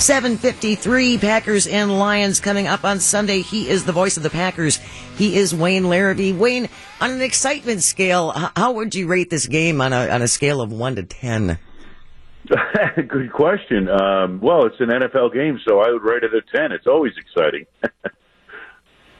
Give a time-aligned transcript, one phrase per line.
[0.00, 3.42] 753 Packers and Lions coming up on Sunday.
[3.42, 4.78] He is the voice of the Packers.
[5.18, 6.36] He is Wayne Larrivee.
[6.36, 6.70] Wayne,
[7.02, 10.62] on an excitement scale, how would you rate this game on a, on a scale
[10.62, 11.58] of 1 to 10?
[13.08, 13.88] Good question.
[13.90, 16.72] Um, well, it's an NFL game, so I would rate it a 10.
[16.72, 17.66] It's always exciting.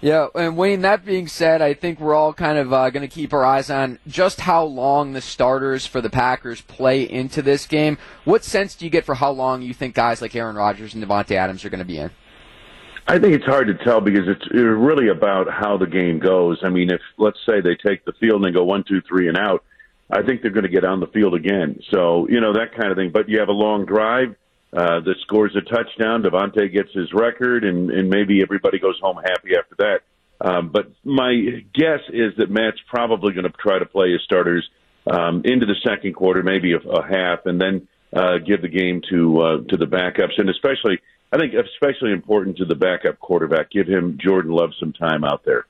[0.00, 3.12] Yeah, and Wayne, that being said, I think we're all kind of uh, going to
[3.12, 7.66] keep our eyes on just how long the starters for the Packers play into this
[7.66, 7.96] game.
[8.24, 11.02] What sense do you get for how long you think guys like Aaron Rodgers and
[11.02, 12.10] Davante Adams are going to be in?
[13.08, 16.58] I think it's hard to tell because it's really about how the game goes.
[16.62, 19.38] I mean, if let's say they take the field and go one, two, three, and
[19.38, 19.64] out,
[20.10, 21.80] I think they're going to get on the field again.
[21.90, 23.10] So you know that kind of thing.
[23.10, 24.34] But you have a long drive
[24.76, 26.22] uh, that scores a touchdown.
[26.22, 30.00] Davante gets his record, and, and maybe everybody goes home happy after that.
[30.38, 34.68] Um, but my guess is that Matt's probably going to try to play his starters
[35.10, 39.00] um, into the second quarter, maybe a, a half, and then uh, give the game
[39.10, 41.00] to uh, to the backups, and especially
[41.32, 43.70] I think especially important to the backup quarterback.
[43.70, 45.66] Give him Jordan Love some time out there.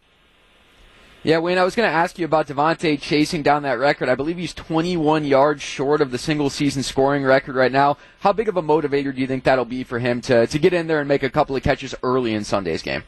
[1.26, 4.08] Yeah, Wayne, I was going to ask you about Davante chasing down that record.
[4.08, 7.96] I believe he's 21 yards short of the single season scoring record right now.
[8.20, 10.72] How big of a motivator do you think that'll be for him to, to get
[10.72, 13.02] in there and make a couple of catches early in Sunday's game?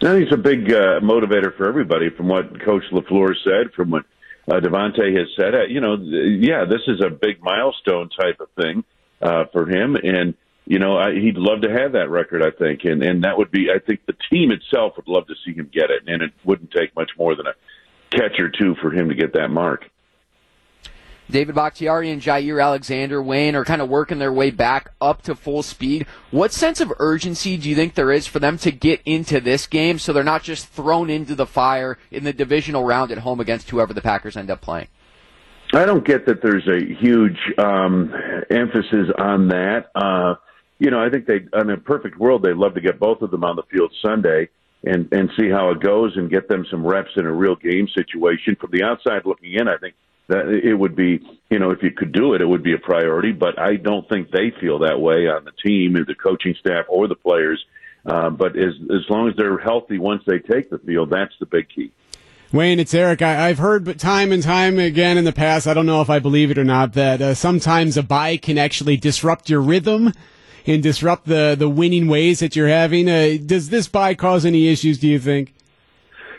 [0.00, 3.92] I think it's a big uh, motivator for everybody from what Coach LaFleur said, from
[3.92, 4.06] what
[4.50, 5.54] uh, Davante has said.
[5.54, 8.82] Uh, you know, yeah, this is a big milestone type of thing
[9.20, 9.94] uh, for him.
[9.94, 10.34] And
[10.66, 13.50] you know, I, he'd love to have that record, I think, and and that would
[13.50, 16.32] be, I think, the team itself would love to see him get it, and it
[16.44, 17.54] wouldn't take much more than a
[18.10, 19.84] catch or two for him to get that mark.
[21.30, 25.34] David Bakhtiari and Jaire Alexander Wayne are kind of working their way back up to
[25.34, 26.06] full speed.
[26.30, 29.66] What sense of urgency do you think there is for them to get into this
[29.66, 33.40] game so they're not just thrown into the fire in the divisional round at home
[33.40, 34.88] against whoever the Packers end up playing?
[35.72, 38.12] I don't get that there's a huge um,
[38.50, 39.86] emphasis on that.
[39.94, 40.34] Uh,
[40.82, 43.30] you know, I think they, in a perfect world, they'd love to get both of
[43.30, 44.48] them on the field Sunday
[44.82, 47.86] and and see how it goes and get them some reps in a real game
[47.94, 48.56] situation.
[48.60, 49.94] From the outside looking in, I think
[50.26, 52.78] that it would be, you know, if you could do it, it would be a
[52.78, 53.30] priority.
[53.30, 57.06] But I don't think they feel that way on the team, the coaching staff, or
[57.06, 57.64] the players.
[58.04, 61.46] Uh, but as as long as they're healthy once they take the field, that's the
[61.46, 61.92] big key.
[62.52, 63.22] Wayne, it's Eric.
[63.22, 66.10] I, have heard but time and time again in the past, I don't know if
[66.10, 70.12] I believe it or not, that uh, sometimes a bye can actually disrupt your rhythm
[70.66, 73.08] and disrupt the, the winning ways that you're having.
[73.08, 75.54] Uh, does this bye cause any issues, do you think?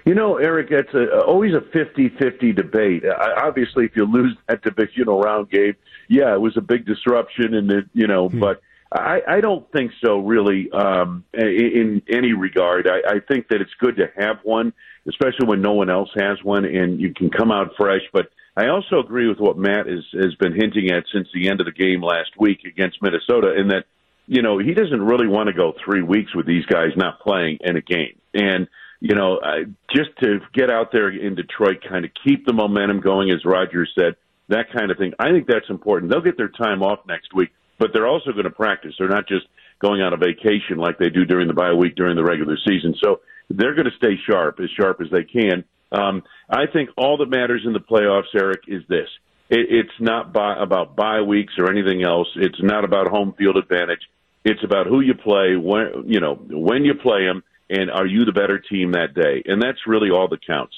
[0.06, 3.04] You know, Eric, it's a, always a 50-50 debate.
[3.06, 5.76] I, obviously, if you lose that divisional round game,
[6.10, 8.40] yeah, it was a big disruption, and it, you know, hmm.
[8.40, 8.62] but
[8.92, 12.88] I, I don't think so, really, um, in, in any regard.
[12.88, 14.74] I, I think that it's good to have one,
[15.08, 18.02] especially when no one else has one, and you can come out fresh.
[18.12, 21.60] But I also agree with what Matt has, has been hinting at since the end
[21.60, 23.86] of the game last week against Minnesota, in that
[24.28, 27.60] you know, he doesn't really want to go three weeks with these guys not playing
[27.62, 28.20] in a game.
[28.34, 28.68] And,
[29.00, 33.02] you know, uh, just to get out there in Detroit, kind of keep the momentum
[33.02, 34.16] going, as Rodgers said,
[34.50, 35.14] that kind of thing.
[35.20, 36.12] I think that's important.
[36.12, 38.94] They'll get their time off next week, but they're also going to practice.
[38.98, 39.46] They're not just
[39.80, 42.96] going on a vacation like they do during the bye week during the regular season.
[43.04, 43.20] So
[43.50, 45.66] they're going to stay sharp, as sharp as they can.
[45.92, 49.08] Um, I think all that matters in the playoffs, Eric, is this.
[49.50, 52.28] It, it's not by, about bye weeks or anything else.
[52.36, 54.02] It's not about home field advantage.
[54.46, 58.26] It's about who you play, when you know when you play them, and are you
[58.26, 59.44] the better team that day?
[59.46, 60.76] And that's really all that counts.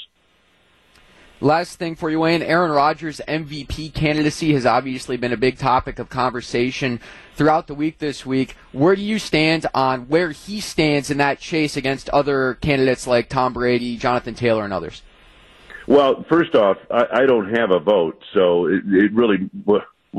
[1.42, 2.42] Last thing for you, Wayne.
[2.42, 7.02] Aaron Rodgers' MVP candidacy has obviously been a big topic of conversation
[7.36, 8.56] throughout the week this week.
[8.72, 13.28] Where do you stand on where he stands in that chase against other candidates like
[13.28, 15.02] Tom Brady, Jonathan Taylor, and others?
[15.88, 19.50] Well, first off, I, I don't have a vote, so it, it really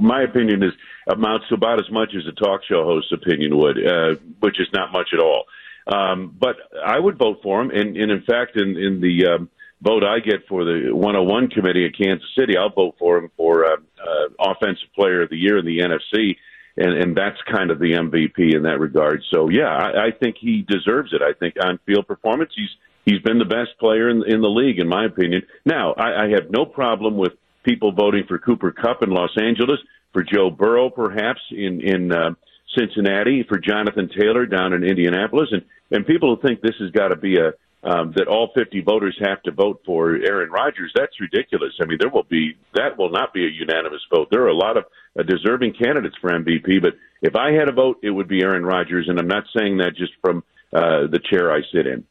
[0.02, 0.72] my opinion is
[1.08, 4.68] amounts to about as much as a talk show host's opinion would, uh, which is
[4.72, 5.44] not much at all.
[5.86, 9.50] Um, but I would vote for him, and, and in fact, in, in the um,
[9.80, 13.64] vote I get for the 101 committee at Kansas City, I'll vote for him for
[13.64, 16.36] uh, uh, offensive player of the year in the NFC,
[16.76, 19.22] and and that's kind of the MVP in that regard.
[19.32, 21.22] So yeah, I, I think he deserves it.
[21.22, 22.70] I think on field performance, he's
[23.04, 25.42] he's been the best player in in the league, in my opinion.
[25.64, 27.32] Now, I, I have no problem with
[27.62, 29.80] people voting for Cooper Kupp in Los Angeles,
[30.16, 32.30] for Joe Burrow perhaps in in uh,
[32.74, 37.08] Cincinnati, for Jonathan Taylor down in Indianapolis, and and people who think this has got
[37.08, 37.52] to be a
[37.86, 40.90] um, that all 50 voters have to vote for Aaron Rodgers.
[40.94, 41.72] That's ridiculous.
[41.80, 44.28] I mean, there will be that will not be a unanimous vote.
[44.30, 44.84] There are a lot of
[45.18, 48.64] uh, deserving candidates for MVP, but if I had a vote, it would be Aaron
[48.64, 50.42] Rodgers, and I'm not saying that just from
[50.72, 52.04] uh, the chair I sit in.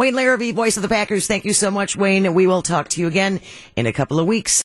[0.00, 1.26] Wayne Larrivee, voice of the Packers.
[1.26, 2.32] Thank you so much, Wayne.
[2.32, 3.38] We will talk to you again
[3.76, 4.58] in a couple of weeks.